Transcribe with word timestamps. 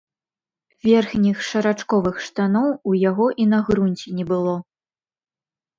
Верхніх 0.87 1.37
шарачковых 1.49 2.15
штаноў 2.29 2.67
у 2.93 2.97
яго 3.09 3.27
і 3.45 3.49
на 3.53 3.59
грунце 3.69 4.07
не 4.21 4.25
было. 4.35 4.59